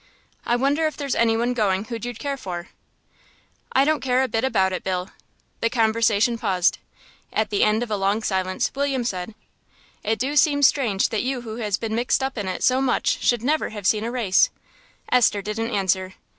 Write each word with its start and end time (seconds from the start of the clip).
"I 0.47 0.55
wonder 0.55 0.87
if 0.87 0.97
there's 0.97 1.13
any 1.13 1.37
one 1.37 1.53
going 1.53 1.83
who 1.85 1.99
you'd 2.01 2.17
care 2.17 2.35
for?" 2.35 2.69
"I 3.71 3.85
don't 3.85 3.99
care 3.99 4.23
a 4.23 4.27
bit 4.27 4.43
about 4.43 4.73
it, 4.73 4.83
Bill." 4.83 5.11
The 5.59 5.69
conversation 5.69 6.39
paused. 6.39 6.79
At 7.31 7.51
the 7.51 7.63
end 7.63 7.83
of 7.83 7.91
a 7.91 7.97
long 7.97 8.23
silence 8.23 8.71
William 8.73 9.03
said 9.03 9.35
"It 10.03 10.17
do 10.17 10.35
seem 10.35 10.63
strange 10.63 11.09
that 11.09 11.21
you 11.21 11.41
who 11.41 11.57
has 11.57 11.77
been 11.77 11.93
mixed 11.93 12.23
up 12.23 12.35
in 12.35 12.47
it 12.47 12.63
so 12.63 12.81
much 12.81 13.23
should 13.23 13.43
never 13.43 13.69
have 13.69 13.85
seen 13.85 14.03
a 14.03 14.09
race." 14.09 14.49
Esther 15.11 15.43
didn't 15.43 15.69
answer. 15.69 16.15